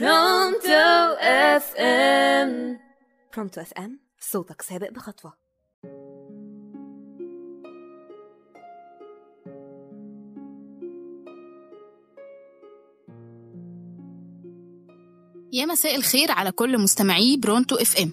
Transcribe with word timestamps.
Pronto 0.00 1.14
FM 1.20 2.78
Pronto 3.34 3.60
FM 3.60 4.00
صوتك 4.20 4.62
سابق 4.62 4.90
بخطوة. 4.90 5.32
يا 15.52 15.66
مساء 15.66 15.96
الخير 15.96 16.30
على 16.30 16.52
كل 16.52 16.78
مستمعي 16.78 17.36
Pronto 17.36 17.76
FM 17.76 18.12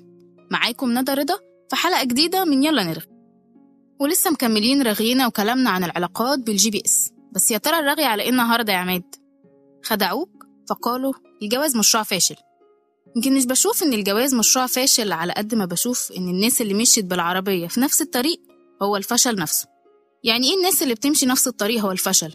معاكم 0.52 1.00
ندى 1.00 1.14
رضا 1.14 1.39
في 1.70 1.75
حلقة 1.75 2.04
جديدة 2.04 2.46
من 2.46 2.64
يلا 2.64 2.84
نرغي 2.84 3.07
ولسه 4.00 4.32
مكملين 4.32 4.82
رغينا 4.82 5.27
وكلامنا 5.27 5.70
عن 5.70 5.84
العلاقات 5.84 6.39
بال 6.39 6.70
GPS 6.70 7.12
بس 7.32 7.52
يا 7.52 7.57
ترى 7.57 7.80
الرغي 7.80 8.04
على 8.05 8.23
إيه 8.23 8.30
النهارده 8.30 8.73
يا 8.73 8.77
عماد؟ 8.77 9.16
خدعوك؟ 9.84 10.39
فقالوا 10.70 11.14
الجواز 11.42 11.76
مشروع 11.78 12.04
فاشل. 12.04 12.36
يمكن 13.16 13.34
مش 13.34 13.46
بشوف 13.46 13.84
إن 13.84 13.94
الجواز 13.94 14.34
مشروع 14.36 14.68
فاشل 14.68 15.12
على 15.12 15.34
قد 15.34 15.55
ما 15.55 15.66
بشوف 15.66 16.12
إن 16.18 16.30
الناس 16.30 16.62
اللي 16.62 16.73
مشيت 16.73 17.05
بالعربية 17.05 17.68
في 17.68 17.80
نفس 17.80 18.02
الطريق 18.02 18.41
هو 18.82 18.98
الفشل 18.98 19.36
نفسه. 19.36 19.68
يعني 20.24 20.50
إيه 20.50 20.58
الناس 20.58 20.84
اللي 20.84 20.94
بتمشي 20.94 21.26
نفس 21.26 21.48
الطريق 21.48 21.82
هو 21.82 21.91
الفشل؟ 21.91 22.34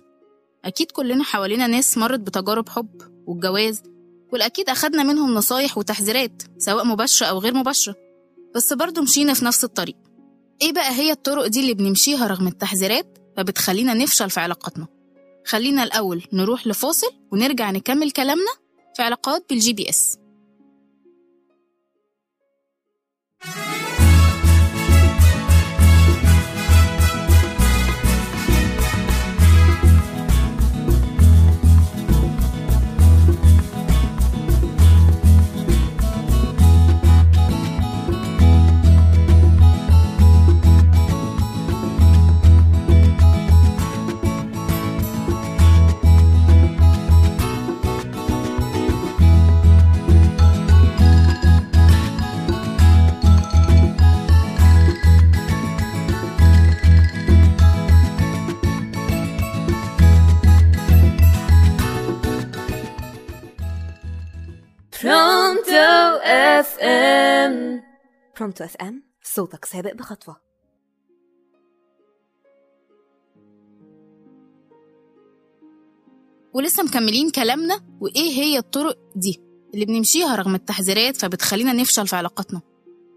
أكيد 0.64 0.90
كلنا 0.90 1.24
حوالينا 1.24 1.66
ناس 1.66 1.98
مرت 1.98 2.20
بتجارب 2.20 2.68
حب 2.68 3.02
والجواز 3.26 3.82
والأكيد 4.32 4.68
أخدنا 4.70 5.02
منهم 5.02 5.34
نصايح 5.34 5.78
وتحذيرات 5.78 6.42
سواء 6.58 6.84
مباشرة 6.84 7.26
أو 7.26 7.38
غير 7.38 7.54
مباشرة. 7.54 7.94
بس 8.54 8.72
برضه 8.72 9.02
مشينا 9.02 9.34
في 9.34 9.44
نفس 9.44 9.64
الطريق. 9.64 9.96
إيه 10.62 10.72
بقى 10.72 10.90
هي 10.92 11.10
الطرق 11.12 11.46
دي 11.46 11.60
اللي 11.60 11.74
بنمشيها 11.74 12.26
رغم 12.26 12.46
التحذيرات 12.48 13.18
فبتخلينا 13.36 13.94
نفشل 13.94 14.30
في 14.30 14.40
علاقاتنا؟ 14.40 14.86
خلينا 15.46 15.82
الأول 15.82 16.22
نروح 16.32 16.66
لفاصل 16.66 17.10
ونرجع 17.32 17.70
نكمل 17.70 18.10
كلامنا 18.10 18.50
في 18.96 19.02
علاقات 19.02 19.44
بال 19.50 19.72
GPS 19.72 20.18
Pronto 65.04 66.18
FM 66.22 67.82
Pronto 68.36 68.64
FM 68.64 69.02
صوتك 69.22 69.64
سابق 69.64 69.94
بخطوة. 69.94 70.36
ولسه 76.54 76.82
مكملين 76.82 77.30
كلامنا 77.30 77.80
وإيه 78.00 78.30
هي 78.32 78.58
الطرق 78.58 78.98
دي؟ 79.16 79.40
اللي 79.74 79.84
بنمشيها 79.84 80.36
رغم 80.36 80.54
التحذيرات 80.54 81.16
فبتخلينا 81.16 81.72
نفشل 81.72 82.06
في 82.06 82.16
علاقاتنا. 82.16 82.60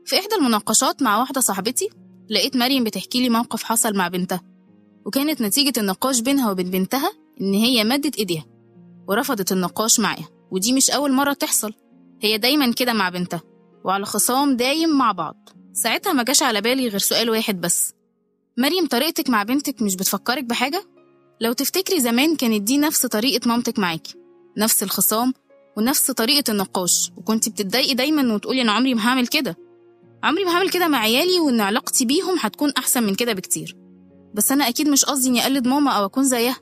في 0.05 0.19
إحدى 0.19 0.35
المناقشات 0.35 1.01
مع 1.01 1.19
واحدة 1.19 1.41
صاحبتي 1.41 1.89
لقيت 2.29 2.57
مريم 2.57 2.83
بتحكي 2.83 3.22
لي 3.22 3.29
موقف 3.29 3.63
حصل 3.63 3.95
مع 3.95 4.07
بنتها. 4.07 4.41
وكانت 5.06 5.41
نتيجة 5.41 5.79
النقاش 5.79 6.22
بينها 6.22 6.51
وبين 6.51 6.72
بنتها 6.72 7.12
إن 7.41 7.53
هي 7.53 7.83
مدت 7.83 8.17
إيديها 8.17 8.45
ورفضت 9.07 9.51
النقاش 9.51 10.00
معاها 10.00 10.37
ودي 10.52 10.74
مش 10.74 10.90
أول 10.90 11.12
مرة 11.12 11.34
تحصل. 11.34 11.74
هي 12.22 12.38
دايما 12.38 12.72
كده 12.74 12.94
مع 12.94 13.09
بنتها 13.09 13.41
وعلى 13.84 14.06
خصام 14.06 14.56
دايم 14.58 14.97
مع 14.97 15.12
بعض. 15.12 15.50
ساعتها 15.74 16.13
ما 16.13 16.24
جاش 16.24 16.44
على 16.44 16.62
بالي 16.62 16.88
غير 16.88 17.00
سؤال 17.00 17.30
واحد 17.30 17.62
بس. 17.62 17.94
مريم 18.57 18.88
طريقتك 18.88 19.30
مع 19.30 19.44
بنتك 19.44 19.81
مش 19.81 19.96
بتفكرك 19.96 20.44
بحاجة؟ 20.44 20.84
لو 21.41 21.53
تفتكري 21.53 22.00
زمان 22.00 22.36
كانت 22.36 22.62
دي 22.62 22.78
نفس 22.78 23.06
طريقة 23.06 23.47
مامتك 23.47 23.80
معاكي 23.80 24.16
نفس 24.57 24.84
الخصام 24.84 25.34
ونفس 25.78 26.12
طريقة 26.12 26.52
النقاش 26.52 27.12
وكنت 27.18 27.50
بتتضايقي 27.50 27.94
دايما 27.94 28.34
وتقولي 28.34 28.62
أنا 28.62 28.72
عمري 28.72 28.94
ما 28.94 29.07
هعمل 29.07 29.28
كده. 29.28 29.57
عمري 30.24 30.46
ما 30.46 30.52
هعمل 30.52 30.69
كده 30.69 30.88
مع 30.88 30.97
عيالي 30.97 31.40
وإن 31.40 31.62
علاقتي 31.62 32.06
بيهم 32.06 32.36
هتكون 32.40 32.72
أحسن 32.78 33.03
من 33.03 33.16
كده 33.16 33.34
بكتير. 33.34 33.75
بس 34.34 34.52
أنا 34.52 34.68
أكيد 34.68 34.90
مش 34.90 35.06
قصدي 35.06 35.30
إني 35.30 35.44
أقلد 35.44 35.68
ماما 35.68 35.91
أو 35.91 36.06
أكون 36.06 36.24
زيها. 36.24 36.57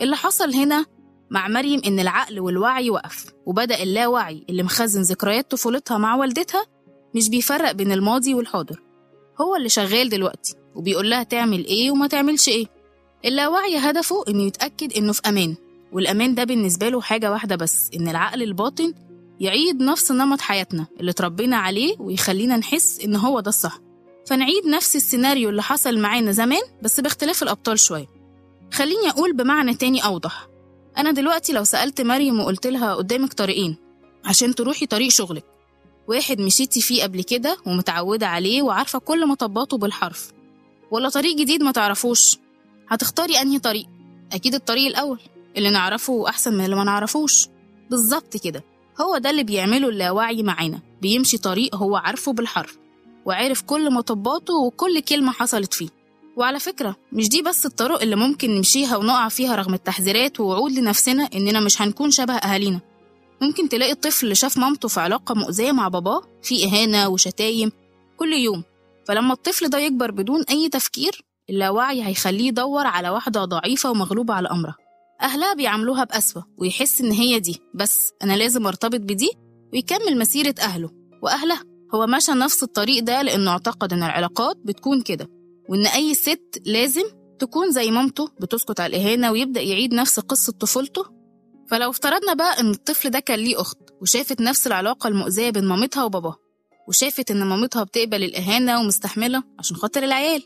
اللي 0.00 0.16
حصل 0.16 0.54
هنا 0.54 0.86
مع 1.32 1.48
مريم 1.48 1.80
إن 1.86 2.00
العقل 2.00 2.40
والوعي 2.40 2.90
وقف 2.90 3.24
وبدأ 3.46 3.82
اللاوعي 3.82 4.44
اللي 4.50 4.62
مخزن 4.62 5.02
ذكريات 5.02 5.50
طفولتها 5.50 5.98
مع 5.98 6.14
والدتها 6.14 6.66
مش 7.14 7.28
بيفرق 7.28 7.72
بين 7.72 7.92
الماضي 7.92 8.34
والحاضر. 8.34 8.82
هو 9.40 9.56
اللي 9.56 9.68
شغال 9.68 10.08
دلوقتي 10.08 10.54
وبيقول 10.74 11.10
لها 11.10 11.22
تعمل 11.22 11.64
إيه 11.66 11.90
وما 11.90 12.06
تعملش 12.06 12.48
إيه. 12.48 12.66
اللاوعي 13.24 13.76
هدفه 13.76 14.24
إنه 14.28 14.42
يتأكد 14.42 14.92
إنه 14.96 15.12
في 15.12 15.20
أمان 15.28 15.56
والأمان 15.92 16.34
ده 16.34 16.44
بالنسبة 16.44 16.88
له 16.88 17.00
حاجة 17.00 17.30
واحدة 17.30 17.56
بس 17.56 17.90
إن 17.94 18.08
العقل 18.08 18.42
الباطن 18.42 18.94
يعيد 19.40 19.82
نفس 19.82 20.12
نمط 20.12 20.40
حياتنا 20.40 20.86
اللي 21.00 21.10
اتربينا 21.10 21.56
عليه 21.56 21.96
ويخلينا 21.98 22.56
نحس 22.56 23.00
إن 23.04 23.16
هو 23.16 23.40
ده 23.40 23.48
الصح. 23.48 23.78
فنعيد 24.26 24.66
نفس 24.66 24.96
السيناريو 24.96 25.50
اللي 25.50 25.62
حصل 25.62 25.98
معانا 25.98 26.32
زمان 26.32 26.62
بس 26.82 27.00
باختلاف 27.00 27.42
الأبطال 27.42 27.78
شوية. 27.78 28.06
خليني 28.72 29.08
أقول 29.10 29.32
بمعنى 29.32 29.74
تاني 29.74 30.04
أوضح. 30.04 30.48
أنا 30.98 31.10
دلوقتي 31.10 31.52
لو 31.52 31.64
سألت 31.64 32.00
مريم 32.00 32.40
وقلت 32.40 32.66
لها 32.66 32.94
قدامك 32.94 33.32
طريقين 33.32 33.76
عشان 34.24 34.54
تروحي 34.54 34.86
طريق 34.86 35.08
شغلك 35.10 35.44
واحد 36.08 36.40
مشيتي 36.40 36.80
فيه 36.80 37.02
قبل 37.02 37.22
كده 37.22 37.56
ومتعودة 37.66 38.26
عليه 38.26 38.62
وعارفة 38.62 38.98
كل 38.98 39.28
مطباته 39.28 39.78
بالحرف 39.78 40.32
ولا 40.90 41.08
طريق 41.08 41.36
جديد 41.36 41.62
ما 41.62 41.72
تعرفوش؟ 41.72 42.36
هتختاري 42.88 43.40
أنهي 43.40 43.58
طريق؟ 43.58 43.86
أكيد 44.32 44.54
الطريق 44.54 44.86
الأول 44.86 45.20
اللي 45.56 45.70
نعرفه 45.70 46.28
أحسن 46.28 46.54
من 46.54 46.64
اللي 46.64 46.76
ما 46.76 46.84
نعرفوش. 46.84 47.46
بالظبط 47.90 48.36
كده 48.36 48.64
هو 49.00 49.18
ده 49.18 49.30
اللي 49.30 49.42
بيعمله 49.42 49.88
اللاوعي 49.88 50.42
معانا 50.42 50.80
بيمشي 51.02 51.38
طريق 51.38 51.74
هو 51.74 51.96
عارفه 51.96 52.32
بالحرف 52.32 52.78
وعارف 53.24 53.62
كل 53.62 53.92
مطباته 53.92 54.54
وكل 54.54 55.00
كلمة 55.00 55.32
حصلت 55.32 55.74
فيه. 55.74 55.88
وعلى 56.36 56.60
فكرة 56.60 56.96
مش 57.12 57.28
دي 57.28 57.42
بس 57.42 57.66
الطرق 57.66 58.02
اللي 58.02 58.16
ممكن 58.16 58.50
نمشيها 58.56 58.96
ونقع 58.96 59.28
فيها 59.28 59.56
رغم 59.56 59.74
التحذيرات 59.74 60.40
ووعود 60.40 60.72
لنفسنا 60.72 61.28
إننا 61.34 61.60
مش 61.60 61.82
هنكون 61.82 62.10
شبه 62.10 62.34
أهالينا. 62.34 62.80
ممكن 63.42 63.68
تلاقي 63.68 63.92
الطفل 63.92 64.24
اللي 64.24 64.34
شاف 64.34 64.58
مامته 64.58 64.88
في 64.88 65.00
علاقة 65.00 65.34
مؤذية 65.34 65.72
مع 65.72 65.88
باباه 65.88 66.22
في 66.42 66.64
إهانة 66.66 67.08
وشتايم 67.08 67.72
كل 68.16 68.32
يوم. 68.32 68.62
فلما 69.08 69.32
الطفل 69.32 69.68
ده 69.70 69.78
يكبر 69.78 70.10
بدون 70.10 70.44
أي 70.50 70.68
تفكير 70.68 71.24
اللاوعي 71.50 72.06
هيخليه 72.06 72.48
يدور 72.48 72.86
على 72.86 73.10
واحدة 73.10 73.44
ضعيفة 73.44 73.90
ومغلوبة 73.90 74.34
على 74.34 74.48
أمرها. 74.48 74.76
أهلها 75.22 75.54
بيعاملوها 75.54 76.04
بأسوأ 76.04 76.42
ويحس 76.58 77.00
إن 77.00 77.12
هي 77.12 77.40
دي 77.40 77.60
بس 77.74 78.12
أنا 78.22 78.32
لازم 78.36 78.66
أرتبط 78.66 79.00
بدي 79.00 79.30
ويكمل 79.72 80.18
مسيرة 80.18 80.54
أهله. 80.60 80.90
وأهلها 81.22 81.62
هو 81.94 82.06
مشى 82.06 82.32
نفس 82.32 82.62
الطريق 82.62 83.02
ده 83.02 83.22
لأنه 83.22 83.50
اعتقد 83.50 83.92
إن 83.92 84.02
العلاقات 84.02 84.56
بتكون 84.64 85.02
كده. 85.02 85.28
وإن 85.72 85.86
أي 85.86 86.14
ست 86.14 86.62
لازم 86.66 87.02
تكون 87.38 87.70
زي 87.72 87.90
مامته 87.90 88.28
بتسكت 88.40 88.80
على 88.80 88.96
الإهانة 88.96 89.30
ويبدأ 89.32 89.60
يعيد 89.60 89.94
نفس 89.94 90.20
قصة 90.20 90.52
طفولته. 90.52 91.04
فلو 91.70 91.90
افترضنا 91.90 92.34
بقى 92.34 92.60
إن 92.60 92.70
الطفل 92.70 93.10
ده 93.10 93.20
كان 93.20 93.38
ليه 93.38 93.60
أخت 93.60 93.78
وشافت 94.00 94.40
نفس 94.40 94.66
العلاقة 94.66 95.08
المؤذية 95.08 95.50
بين 95.50 95.64
مامتها 95.64 96.04
وباباها 96.04 96.36
وشافت 96.88 97.30
إن 97.30 97.42
مامتها 97.44 97.84
بتقبل 97.84 98.24
الإهانة 98.24 98.80
ومستحملة 98.80 99.42
عشان 99.58 99.76
خاطر 99.76 100.02
العيال. 100.02 100.42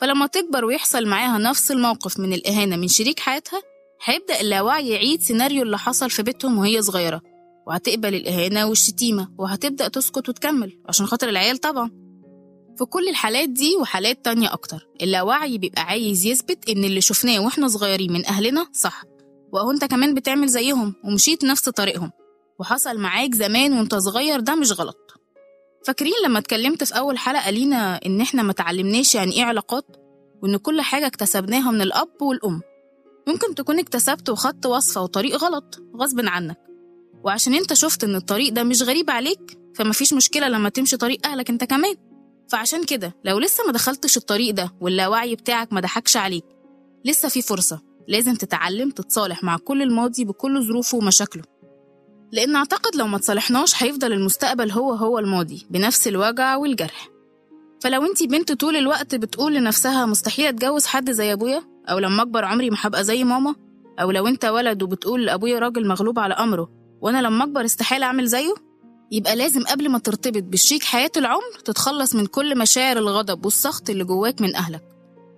فلما 0.00 0.26
تكبر 0.26 0.64
ويحصل 0.64 1.06
معاها 1.06 1.38
نفس 1.38 1.70
الموقف 1.70 2.18
من 2.20 2.32
الإهانة 2.32 2.76
من 2.76 2.88
شريك 2.88 3.20
حياتها 3.20 3.62
هيبدأ 4.04 4.40
اللاوعي 4.40 4.88
يعيد 4.88 5.22
سيناريو 5.22 5.62
اللي 5.62 5.78
حصل 5.78 6.10
في 6.10 6.22
بيتهم 6.22 6.58
وهي 6.58 6.82
صغيرة 6.82 7.20
وهتقبل 7.66 8.14
الإهانة 8.14 8.66
والشتيمة 8.66 9.28
وهتبدأ 9.38 9.88
تسكت 9.88 10.28
وتكمل 10.28 10.78
عشان 10.88 11.06
خاطر 11.06 11.28
العيال 11.28 11.58
طبعا. 11.58 12.09
في 12.80 12.86
كل 12.86 13.08
الحالات 13.08 13.48
دي 13.48 13.76
وحالات 13.76 14.24
تانية 14.24 14.52
أكتر. 14.52 14.86
اللاوعي 15.02 15.58
بيبقى 15.58 15.82
عايز 15.82 16.26
يثبت 16.26 16.68
إن 16.68 16.84
اللي 16.84 17.00
شفناه 17.00 17.38
وإحنا 17.40 17.68
صغيرين 17.68 18.12
من 18.12 18.26
أهلنا 18.26 18.66
صح 18.72 19.02
وأهو 19.52 19.70
أنت 19.70 19.84
كمان 19.84 20.14
بتعمل 20.14 20.48
زيهم 20.48 20.94
ومشيت 21.04 21.44
نفس 21.44 21.68
طريقهم 21.68 22.10
وحصل 22.58 22.98
معاك 22.98 23.34
زمان 23.34 23.72
وأنت 23.72 23.94
صغير 23.94 24.40
ده 24.40 24.54
مش 24.54 24.72
غلط. 24.72 24.96
فاكرين 25.86 26.12
لما 26.24 26.38
اتكلمت 26.38 26.84
في 26.84 26.98
أول 26.98 27.18
حلقة 27.18 27.50
لينا 27.50 28.00
إن 28.06 28.20
إحنا 28.20 28.42
ما 28.42 28.52
تعلمناش 28.52 29.14
يعني 29.14 29.32
إيه 29.32 29.44
علاقات؟ 29.44 29.86
وإن 30.42 30.56
كل 30.56 30.80
حاجة 30.80 31.06
اكتسبناها 31.06 31.70
من 31.70 31.80
الأب 31.80 32.22
والأم. 32.22 32.60
ممكن 33.28 33.54
تكون 33.54 33.78
اكتسبت 33.78 34.28
وخدت 34.30 34.66
وصفة 34.66 35.02
وطريق 35.02 35.36
غلط 35.36 35.78
غصب 35.96 36.20
عنك. 36.26 36.58
وعشان 37.24 37.54
أنت 37.54 37.72
شفت 37.74 38.04
إن 38.04 38.14
الطريق 38.16 38.52
ده 38.52 38.62
مش 38.62 38.82
غريب 38.82 39.10
عليك 39.10 39.58
فمفيش 39.74 40.12
مشكلة 40.12 40.48
لما 40.48 40.68
تمشي 40.68 40.96
طريق 40.96 41.26
أهلك 41.26 41.50
أنت 41.50 41.64
كمان. 41.64 41.94
فعشان 42.50 42.84
كده 42.84 43.14
لو 43.24 43.38
لسه 43.38 43.66
ما 43.66 43.72
دخلتش 43.72 44.16
الطريق 44.16 44.54
ده 44.54 44.72
واللاوعي 44.80 45.34
بتاعك 45.36 45.72
ما 45.72 45.80
ضحكش 45.80 46.16
عليك 46.16 46.44
لسه 47.04 47.28
في 47.28 47.42
فرصة. 47.42 47.80
لازم 48.08 48.34
تتعلم 48.34 48.90
تتصالح 48.90 49.44
مع 49.44 49.56
كل 49.56 49.82
الماضي 49.82 50.24
بكل 50.24 50.62
ظروفه 50.66 50.98
ومشاكله. 50.98 51.42
لأن 52.32 52.56
أعتقد 52.56 52.96
لو 52.96 53.06
ما 53.06 53.18
تصالحناش 53.18 53.82
هيفضل 53.82 54.12
المستقبل 54.12 54.70
هو 54.70 54.92
هو 54.92 55.18
الماضي 55.18 55.66
بنفس 55.70 56.08
الوجع 56.08 56.56
والجرح. 56.56 57.08
فلو 57.80 58.04
انتي 58.04 58.26
بنت 58.26 58.52
طول 58.52 58.76
الوقت 58.76 59.14
بتقول 59.14 59.54
لنفسها 59.54 60.06
مستحيل 60.06 60.46
أتجوز 60.46 60.86
حد 60.86 61.10
زي 61.10 61.32
أبويا؟ 61.32 61.62
أو 61.88 61.98
لما 61.98 62.22
أكبر 62.22 62.44
عمري 62.44 62.70
ما 62.70 62.76
هبقى 62.80 63.04
زي 63.04 63.24
ماما؟ 63.24 63.54
أو 64.00 64.10
لو 64.10 64.26
انت 64.26 64.44
ولد 64.44 64.82
وبتقول 64.82 65.24
لأبويا 65.26 65.58
راجل 65.58 65.88
مغلوب 65.88 66.18
على 66.18 66.34
أمره 66.34 66.70
وأنا 67.00 67.22
لما 67.22 67.44
أكبر 67.44 67.64
استحيل 67.64 68.02
أعمل 68.02 68.26
زيه؟ 68.26 68.54
يبقى 69.10 69.36
لازم 69.36 69.64
قبل 69.64 69.88
ما 69.88 69.98
ترتبط 69.98 70.42
بشريك 70.42 70.82
حياة 70.84 71.10
العمر 71.16 71.52
تتخلص 71.64 72.14
من 72.14 72.26
كل 72.26 72.58
مشاعر 72.58 72.98
الغضب 72.98 73.44
والسخط 73.44 73.90
اللي 73.90 74.04
جواك 74.04 74.40
من 74.40 74.56
أهلك. 74.56 74.82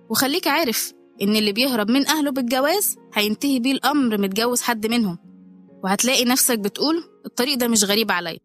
وخليك 0.09 0.47
عارف 0.47 0.93
إن 1.21 1.35
اللي 1.35 1.51
بيهرب 1.51 1.91
من 1.91 2.07
أهله 2.07 2.31
بالجواز 2.31 2.95
هينتهي 3.13 3.59
بيه 3.59 3.71
الأمر 3.71 4.17
متجوز 4.17 4.61
حد 4.61 4.87
منهم. 4.87 5.17
وهتلاقي 5.83 6.25
نفسك 6.25 6.59
بتقول 6.59 7.03
الطريق 7.25 7.57
ده 7.57 7.67
مش 7.67 7.83
غريب 7.83 8.11
عليا. 8.11 8.39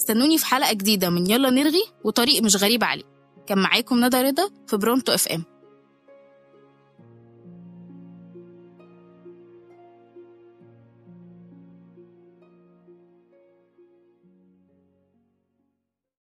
استنوني 0.00 0.38
في 0.38 0.46
حلقة 0.46 0.72
جديدة 0.72 1.10
من 1.10 1.30
يلا 1.30 1.50
نرغي 1.50 1.82
وطريق 2.04 2.42
مش 2.42 2.56
غريب 2.56 2.84
عليك. 2.84 3.06
كان 3.46 3.58
معاكم 3.58 4.04
ندى 4.04 4.16
رضا 4.22 4.48
في 4.66 4.76
برونتو 4.76 5.12
اف 5.14 5.28
ام 5.28 5.44